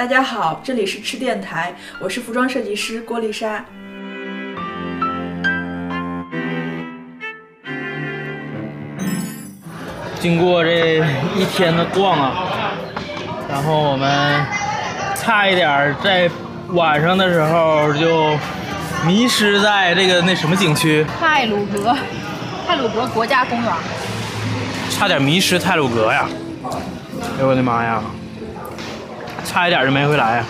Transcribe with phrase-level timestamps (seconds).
[0.00, 3.62] 大家好，这里是吃电台，我是服装设计师郭丽莎。
[10.18, 11.04] 经过这
[11.36, 12.32] 一天的逛啊，
[13.46, 14.42] 然后我们
[15.16, 16.30] 差一点在
[16.68, 18.34] 晚上的时候就
[19.06, 21.94] 迷失在这个那什么景区，泰鲁格，
[22.66, 23.70] 泰鲁格国家公园。
[24.88, 26.26] 差点迷失泰鲁格呀！
[27.36, 28.02] 哎呦我的妈呀，
[29.50, 30.44] 差一点就没回来呀！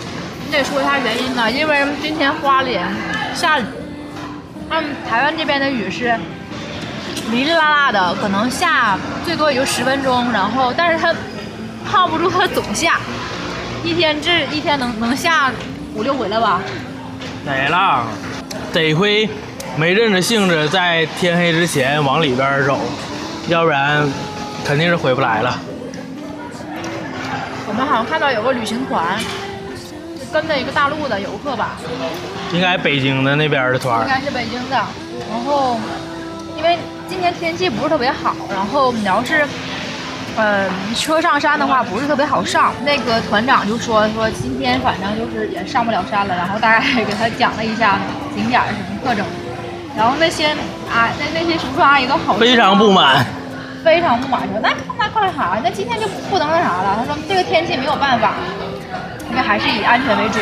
[0.45, 2.85] 你得说一下原因呢，因为今天花莲
[3.33, 3.63] 下雨，
[4.69, 6.15] 他们台湾这边的雨是
[7.31, 8.95] 哩哩啦啦的，可能下
[9.25, 11.11] 最多也就十分钟，然后但是它
[11.89, 12.99] 靠不住它总下，
[13.83, 15.49] 一天这一天能能下
[15.95, 16.61] 五六回了吧？
[17.43, 18.05] 得了，
[18.71, 19.27] 得亏
[19.77, 22.79] 没认着性子在天黑之前往里边走，
[23.47, 24.07] 要不然
[24.63, 25.57] 肯定是回不来了。
[27.71, 29.17] 我们好像看到有个旅行团，
[30.33, 31.77] 跟着一个大陆的游客吧，
[32.51, 34.75] 应该北京的那边的团应该是北京的。
[34.75, 35.79] 然后
[36.57, 39.47] 因为今天天气不是特别好，然后你要是
[40.35, 42.73] 呃车上山的话不是特别好上。
[42.83, 47.97] 那个团长就说说今天反正就是也上不了山了，然后大概给他讲了一下
[48.35, 49.25] 景点儿什么特征。
[49.95, 50.47] 然后那些
[50.91, 53.25] 啊那那些叔叔阿姨都好非常不满。
[53.81, 54.69] 非常不满， 说那
[55.01, 55.59] 那干啥？
[55.63, 56.95] 那今天就不能那啥了。
[56.95, 58.35] 他说这个天气没有办法，
[59.31, 60.37] 因为还是以安全为主。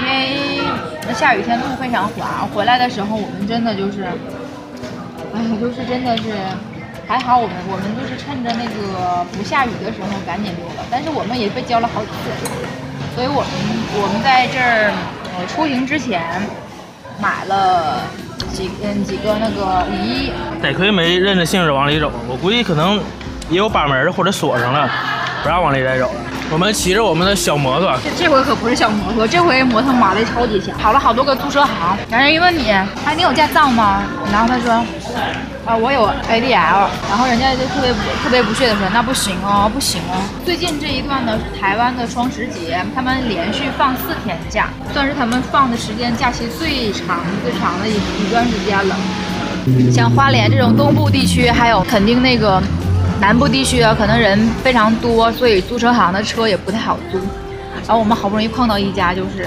[0.00, 4.04] 因为下雨天路非常滑，回来的时候我们真的就是，
[5.34, 6.24] 哎，就是真的是
[7.06, 12.48] 还好我们我们就是趁着那个不下雨的时候赶紧溜了，但是我们也被浇了好几次，
[13.14, 13.50] 所以我们
[14.00, 14.90] 我们在这儿
[15.48, 16.22] 出行之前
[17.20, 18.00] 买了。
[18.52, 23.00] 几嗯几个那个雨衣，得亏没认着性子往里走，我估计可能
[23.50, 24.88] 也有把门或者锁上了，
[25.42, 26.10] 不让往里再走。
[26.50, 31.96] 我们骑着我们的小摩托，这回可不是小摩托，这回摩托马力超级强，跑了好多个租车行。
[32.10, 34.02] 然后一问你，哎，你有驾照吗？
[34.30, 34.72] 然后他说，
[35.64, 36.86] 啊，我有 ADL。
[37.08, 40.20] 然后人家就特别特别不屑的说，那不行哦，不行哦。
[40.44, 48.94] 最近这一段呢是台湾的双十节，他们连续放四天假，算是他们放的时间假期最长最长的一一段时间了。
[49.90, 52.62] 像花莲这种东部地区，还有肯定那个。
[53.20, 57.18] 南部地区啊，可能人非常多，所以租车行的车也不太好租。
[57.86, 59.46] 然后我们好不容易碰到一家，就是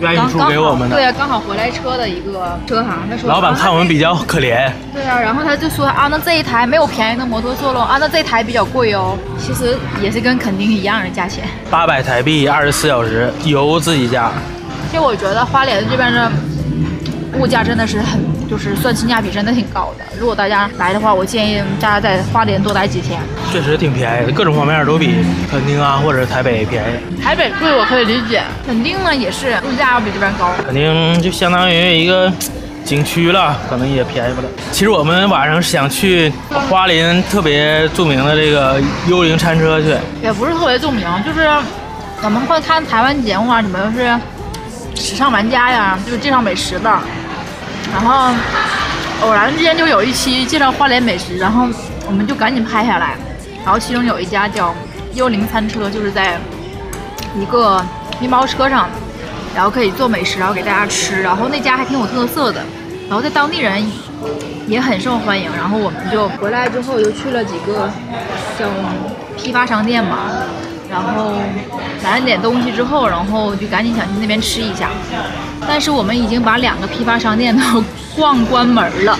[0.00, 2.98] 愿意租给我们的，对啊，刚好回来车的一个车行。
[3.10, 4.70] 他说老板看我们比较可怜。
[4.94, 9.18] 对啊，然后他就说啊，那这一台没有便宜的摩托车喽，啊，那这台比较贵哦。
[9.38, 14.30] 其实也是跟垦丁一样的价钱，八百台币，二十四小时，油自己加。
[14.90, 16.30] 其实我觉得花莲这边的
[17.38, 18.20] 物价真的是很。
[18.50, 20.04] 就是算性价比真的挺高的。
[20.18, 23.20] 如果大家来的话，我建议大家在花莲多待几天。
[23.52, 27.22] 确实挺便宜的，各种方面都比垦丁啊或者台北便宜。
[27.22, 30.50] 台北贵我可以理解，垦丁呢也是物价要比这边高。
[30.64, 32.30] 垦丁就相当于一个
[32.84, 34.48] 景区了，可能也便宜不了。
[34.72, 36.32] 其实我们晚上想去
[36.68, 41.48] 花莲特别著名的这个幽灵餐车去，也不是特别著名，就是
[42.22, 46.98] 我们会看台湾节目啊，什么是时尚玩家呀，就是介绍美食的。
[47.92, 48.34] 然后
[49.22, 51.66] 偶然之间就有一期介绍花莲美食，然后
[52.06, 53.16] 我们就赶紧拍下来。
[53.64, 54.74] 然后其中有一家叫
[55.14, 56.38] 幽灵餐车，就是在
[57.36, 57.84] 一个
[58.18, 58.88] 面包车上，
[59.54, 61.20] 然后可以做美食，然后给大家吃。
[61.20, 62.62] 然后那家还挺有特色的，
[63.08, 63.84] 然后在当地人
[64.66, 65.50] 也很受欢迎。
[65.56, 67.90] 然后我们就回来之后又去了几个
[68.58, 68.66] 叫
[69.36, 70.30] 批发商店嘛。
[70.90, 71.34] 然后
[72.02, 74.90] 买了点东西之后，然后就赶紧想去那边吃一下。
[75.68, 77.84] 但是我们已经把两个批发商店都
[78.16, 79.16] 逛关门了，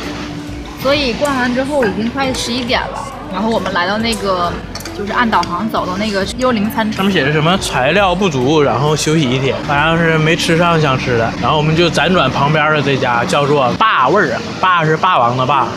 [0.83, 3.07] 所以逛完之后已经快十一点了。
[3.33, 4.53] 然后我们来到那个，
[4.99, 11.33] 就是按导航走到那个幽灵餐车，上面写着什么材料不足，然后休息一天，好像是没吃上想吃的。
[11.41, 15.69] 然后我们就辗转旁边的这家，叫做霸味儿，霸是霸王的霸，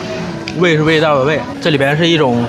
[0.58, 1.40] 味是味道的味。
[1.62, 2.44] 这里边是一种。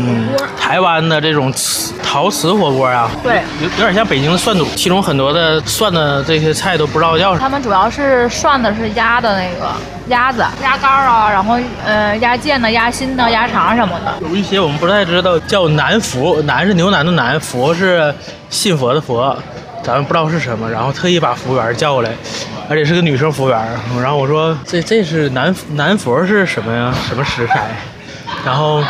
[0.00, 7.40] 嗯，台湾的这种瓷陶瓷火锅啊，对，有有点像北京的涮肚，其中很多的涮的这些菜都不知道叫什么。
[7.40, 9.72] 他们主要是涮的是鸭的那个
[10.08, 14.14] 鸭子、鸭肝啊，然后呃鸭腱的、鸭心的、鸭肠什么的。
[14.28, 18.14] 有一些我们不太知道，叫南佛，南是牛腩的南，佛是
[18.48, 19.36] 信佛的佛，
[19.82, 20.70] 咱们不知道是什么。
[20.70, 22.10] 然后特意把服务员叫过来，
[22.70, 23.58] 而且是个女生服务员。
[24.00, 26.94] 然后我说这这是南南佛是什么呀？
[27.08, 27.66] 什么食材？
[28.44, 28.82] 然后。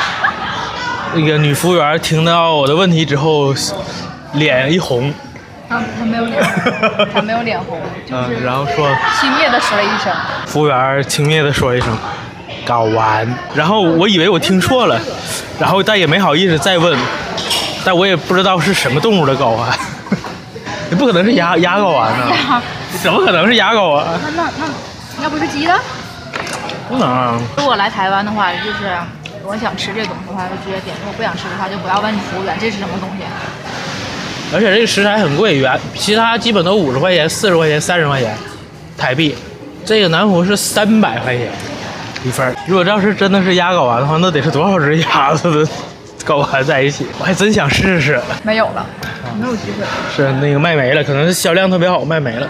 [1.15, 3.55] 那个女服务员听到我的问题之后，
[4.35, 5.13] 脸一红。
[5.69, 8.89] 她她没有脸红，她没有脸红，就是然后说
[9.21, 10.13] 轻蔑的说了一声。
[10.47, 11.97] 服务员轻蔑的说一声，
[12.67, 13.27] 睾丸。
[13.55, 15.01] 然后我以为我听错了，
[15.59, 16.99] 然后但也没好意思再问，
[17.85, 19.69] 但我也不知道是什么动物的睾丸。
[20.91, 22.63] 你不可能是鸭鸭睾丸呐、呀，
[22.93, 24.07] 你怎么可能是鸭睾丸？
[24.23, 24.67] 那那那
[25.23, 25.75] 那不是鸡的？
[26.89, 27.39] 不能啊！
[27.59, 28.97] 如果来台湾的话，就是
[29.49, 33.25] 我想吃这个东西的话，就直接点；如果不想吃的话，就不要问服务员这是什么东西。
[34.53, 38.37] 而且这个食材很贵，原其他基本都五十块钱、四十块钱、三十块钱
[38.99, 39.35] 台币，
[39.87, 41.49] 这个南湖是三百块钱
[42.25, 42.55] 一份。
[42.67, 45.71] 如果这要是真的是鸭睾丸的话，那得是多少只鸭子的
[46.27, 47.07] 睾丸在一起？
[47.19, 48.21] 我还真想试试。
[48.43, 48.87] 没有了，
[49.41, 49.87] 没有机会。
[50.15, 52.47] 是那个卖没了，可能是销量特别好，卖没了。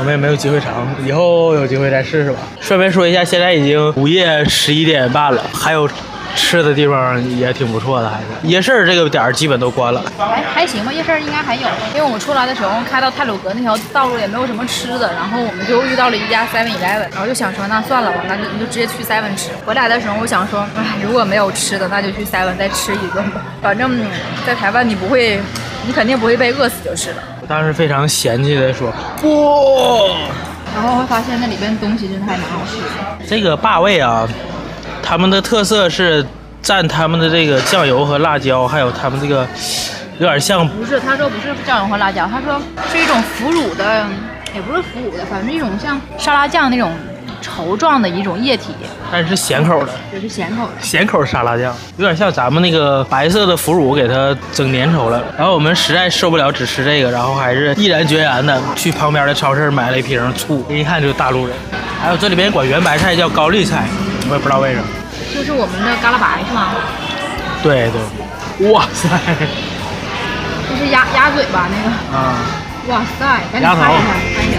[0.00, 2.38] 我们也没有机会尝，以后有机会再试试吧。
[2.60, 5.88] 顺便说一下，现在已经午夜十一点半了，还有
[6.36, 10.02] 吃的地方也挺不错的，还是夜市这个点儿基本都关了。
[10.18, 19.50] 还还行吧，夜市应该还有，因为我们出来的时候开到泰鲁阁那条道路也没有什么吃的，然后我们就遇到了一家 Seven Eleven，然后就想说那算了吧，那就你就直接去 Seven 吃。
[19.64, 23.40] 回来的时候我想说，哎，如果没有吃的，那就去 Seven 再吃一顿吧。
[23.62, 23.90] 反正
[24.46, 25.40] 在台湾你不会，
[25.86, 27.16] 你肯定不会被饿死就是了。
[27.40, 30.10] 我当时非常嫌弃的说：“不，
[30.74, 33.26] 然后会发现那里边东西真的还蛮好吃的。
[33.28, 34.26] 这个霸位啊，
[35.04, 36.24] 他们的特色是
[36.62, 39.46] 蘸他们的这个酱油和辣椒，还有他们这个
[40.18, 42.58] 有点像不是，他说不是酱油和辣椒，他说
[42.90, 44.06] 是一种腐乳的，
[44.54, 46.90] 也不是腐乳的，反正一种像沙拉酱那种
[47.42, 48.68] 稠状的一种液体，
[49.12, 50.72] 但是是咸口的。”也是咸口的。
[50.80, 55.22] 咸口沙拉酱，有点像咱们那个白色的腐乳给它整粘稠了。
[55.36, 61.54] 然后我们实在受不了只吃这个，然后还是毅然决然的去旁边的超市买了一瓶醋，一看就是大陆人。
[62.02, 63.86] 还有这里边管圆白菜叫高丽菜，
[64.28, 64.84] 我也不知道为什么。
[65.34, 66.70] 就是我们的嘎啦白是吗？
[67.62, 68.00] 对对，
[68.70, 69.08] 哇塞
[70.68, 71.88] 就是鸭鸭嘴巴那个。
[72.16, 72.36] 啊！
[72.86, 74.04] 哇塞，赶紧鸭头拍一下，
[74.36, 74.54] 拍一下。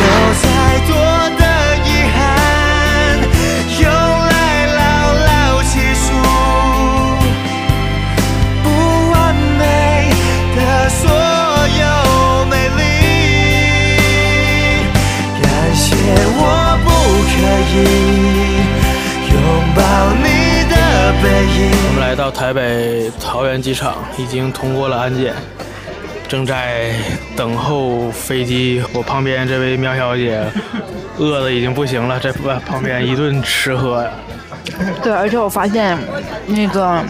[0.00, 0.02] 有
[0.40, 0.46] 再
[0.88, 0.90] 多
[1.36, 1.42] 的
[1.84, 2.16] 遗憾，
[3.82, 4.32] 用来
[4.78, 4.80] 牢
[5.26, 5.28] 牢
[5.64, 5.72] 记
[6.06, 6.08] 住
[8.64, 8.66] 不
[9.10, 9.14] 完
[9.58, 9.60] 美
[10.56, 10.58] 的
[10.88, 11.02] 所
[11.78, 11.82] 有
[12.46, 12.80] 美丽。
[15.42, 15.44] 感
[15.74, 15.84] 谢
[16.38, 16.40] 我
[16.84, 16.86] 不
[17.28, 17.36] 可
[17.74, 17.76] 以
[21.20, 25.34] 我们来到台北桃园机场，已经通过了安检，
[26.28, 26.92] 正在
[27.36, 28.80] 等候飞机。
[28.92, 30.40] 我旁边这位苗小姐
[31.18, 34.10] 饿的已经不行了，在旁旁边一顿吃喝呀。
[35.02, 35.98] 对，而且我发现
[36.46, 37.02] 那个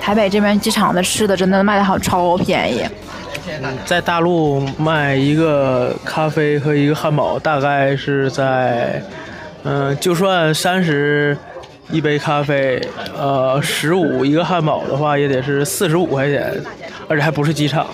[0.00, 2.82] 台北这边机场的吃的真的卖的好超便宜。
[3.84, 9.02] 在大陆卖一个咖啡和一个汉堡，大概是在，
[9.64, 11.36] 嗯、就算三十
[11.92, 12.80] 一杯咖啡，
[13.16, 16.52] 呃，十五一个汉堡的话，也得是四十五块钱，
[17.06, 17.86] 而且还不是机场。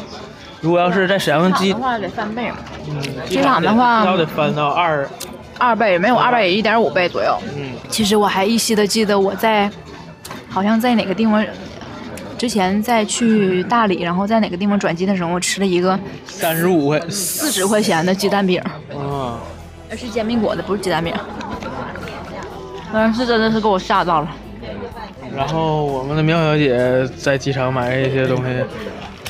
[0.60, 2.50] 如果要是在沈阳机的，话得翻倍，
[2.88, 5.08] 嗯机场的话至少得翻到二，
[5.58, 7.36] 二倍没有二倍也一点五倍左右。
[7.56, 9.70] 嗯，其实我还依稀的记得我在，
[10.48, 11.44] 好像在哪个地方，
[12.36, 18.60] 之前在去大理，然后在哪个地方转机的时候，我吃了一个三十五块，四十块钱的鸡蛋饼，
[18.90, 19.38] 啊，
[19.90, 21.12] 那是煎饼果子，不是鸡蛋饼。
[22.98, 24.28] 但是真的是给我吓到了。
[25.36, 28.52] 然后我们的苗小姐在机场买这些东西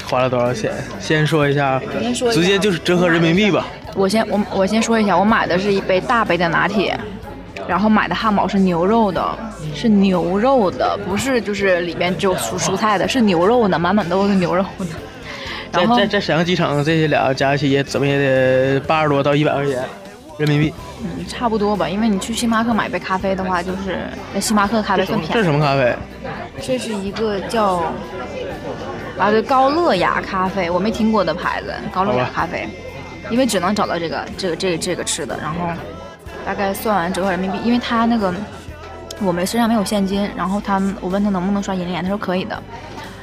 [0.06, 0.72] 花了多少钱？
[0.98, 3.66] 先说一下，先说直接就是折合人民币吧。
[3.94, 6.98] 我先我我先说一下，我买的是一杯大杯的拿铁，
[7.68, 9.22] 然后买的汉堡是牛肉的，
[9.74, 14.86] 是牛肉的，不是就是里面只有蔬蔬菜的，是牛肉的，满满都是牛肉的。
[15.70, 19.84] 在然后在在沈阳机场这些俩加一起也怎么也得八十多到一百块钱
[20.38, 20.72] 人民币。
[21.02, 25.44] 嗯差不多吧，因为你去星巴克买杯咖啡的话，就是在星巴克咖啡什么这是。
[25.44, 25.94] 什么咖啡？
[26.60, 27.82] 这是一个叫
[29.18, 32.66] 啊对高乐雅咖啡，我没听过的牌子，高乐雅咖啡，
[33.30, 35.60] 因为只能找到这个这个这个这个吃的，然后
[36.44, 38.34] 大概算完折合人民币，因为他那个
[39.20, 42.60] 我们身上没有现金，然后他我问他能不能刷银联，他说可以的，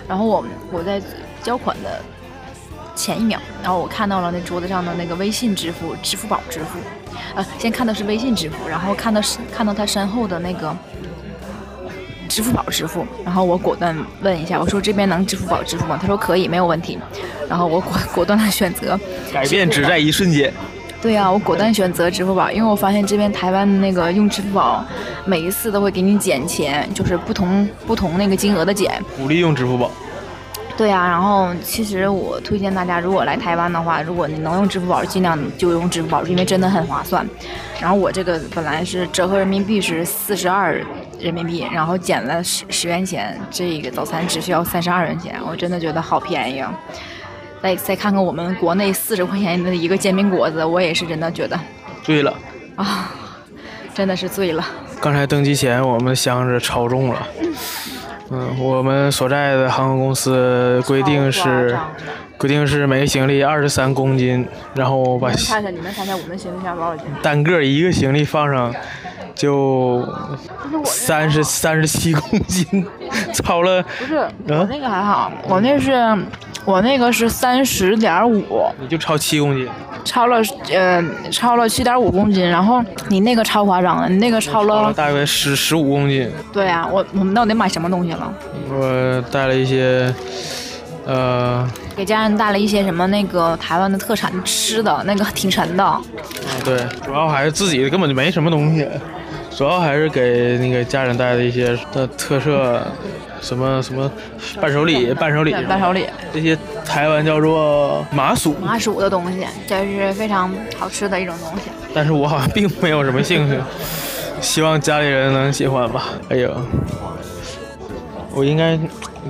[0.08, 1.02] 然后我我在
[1.44, 2.02] 交款的
[2.96, 6.80] 前一秒，然后我看到了那桌子上的那个微信支付、支付宝支付，
[7.36, 10.76] 呃，先看的是微信支付，然后看到是看到他身后的那个
[12.30, 15.98] 支付宝支付，然后我果断问一下，我说这边能支付宝支付吗？
[16.00, 16.98] 他说可以，没有问题。
[17.50, 19.00] 然后我果果断的选择，
[19.32, 20.52] 改变只在一瞬间。
[21.02, 24.84] 对呀、我果断选择支付宝，因为我发现这边台湾的那个用支付宝，
[25.24, 29.00] 每一次都会给你减钱，就是不同不同那个金额的减。
[29.16, 29.92] 鼓励用支付宝。
[30.78, 37.26] 对呀、然后其实我推荐大家，如果来台湾的话，如果你能用支付宝，尽量就用支付宝，因为真的很划算。
[37.80, 40.82] 然后我这个本来是折合人民币是四十二
[41.18, 46.74] 人民币，然后减了十十元钱，这个早餐只需要三十二元钱，我真的觉得好便宜啊！
[47.64, 51.60] 再再看看我们国内四十块钱的一个煎饼果子，我也是真的觉得
[52.04, 52.34] 醉了，
[52.76, 53.12] 啊，
[53.94, 54.64] 真的是醉了。
[55.00, 57.54] 刚才登机前我们的箱子超重了，嗯，
[58.60, 61.78] 我们所在的航空公司规定是
[62.38, 67.06] 规定是每个行李二十三公斤，然后把你们我们行李箱多少斤？
[67.22, 68.74] 单个一个行李放上
[69.34, 70.08] 就
[70.84, 72.86] 三十三十七公斤，
[73.34, 74.16] 超了不是
[74.48, 75.92] 我那个还好，我那是
[76.66, 79.68] 我那个是三十点五，你就超七公斤，
[80.04, 80.42] 超了
[80.74, 86.30] 呃超了七点五公斤，然后你那个超夸张了，你那个超超了了，大约十十五公斤。
[86.52, 88.34] 对啊，我我们到底买什么东西了？
[88.68, 90.14] 我带了一些，
[91.06, 95.86] 呃，给家人带了一些什么那个台湾的特产吃的，那个挺沉的。
[95.86, 96.02] 啊
[96.64, 98.88] 对，主要还是自己根本就没什么东西，
[99.56, 102.86] 主要还是给那个家人带的一些的特色，
[103.40, 104.12] 什么什么
[104.60, 111.70] 伴手礼、伴手礼，伴手礼，这些台湾叫做麻薯，麻薯的东西，这是非常好吃的一种东西。
[111.94, 113.58] 但是我好像并没有什么兴趣，
[114.42, 116.04] 希望家里人能喜欢吧。
[116.30, 116.50] 哎呀，
[118.34, 118.78] 我应该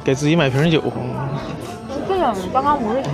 [0.03, 0.81] 给自己买瓶酒，
[2.07, 3.09] 这个你刚刚不是去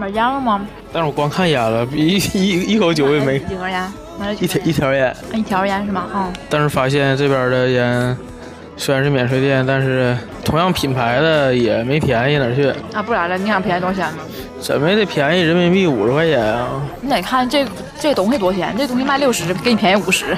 [0.00, 0.58] 买烟了吗？
[0.94, 3.92] 但是我光看烟了，一一一口酒也没，几盒烟？
[4.18, 5.14] 买了一条几一条烟。
[5.34, 6.06] 一条烟是吗？
[6.14, 8.16] 嗯，但是发现这边的烟
[8.78, 14.22] 虽然是免税店，但是同样品牌的也没便宜哪去，啊，不然了，你想便宜多少钱呢？
[14.58, 16.80] 怎么也得便宜人民币五十块钱啊！
[17.02, 17.66] 你得看这
[18.00, 20.34] 这东西多少钱，这东西卖六十，给你便宜五十。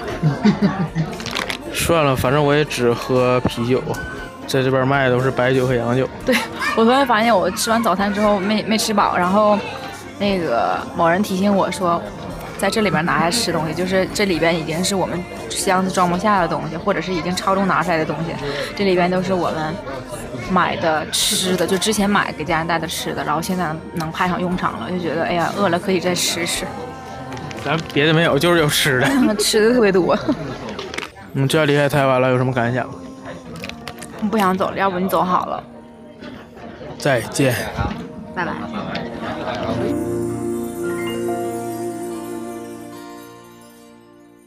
[1.72, 3.80] 算了，反正我也只喝啤酒，
[4.52, 6.06] 在这边卖的都是白酒和洋酒。
[6.26, 6.36] 对
[6.76, 9.58] 我突然发现，我吃完早餐之后没没吃饱，然后
[10.18, 12.00] 那个某人提醒我说，
[12.58, 15.18] 在这里边拿下吃东西，就是这里边已经是我们
[15.48, 18.34] 箱子装不下的东西，或者是已经超重拿出来的东西，
[18.76, 19.74] 这里边都是我们
[20.50, 26.66] 买的吃的，就之前买给家人带的吃的，然后现在能派上用场了，就觉得哎呀饿了可以再吃吃，
[27.64, 29.06] 咱别的没有，就是有吃的。
[29.40, 30.18] 吃的特别多。
[31.32, 32.86] 嗯，这要离开台湾了，有什么感想？
[34.30, 35.62] 不想走了，要不你走好了，
[36.98, 37.54] 再见。
[38.34, 38.52] 拜拜。